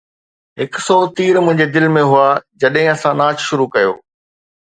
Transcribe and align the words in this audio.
هڪ 0.59 0.73
سئو 0.85 1.01
تير 1.17 1.35
منهنجي 1.47 1.67
دل 1.75 1.85
۾ 1.97 2.03
هئا 2.13 2.31
جڏهن 2.63 2.89
اسان 2.95 3.13
ناچ 3.21 3.45
شروع 3.51 3.69
ڪيو 3.77 3.93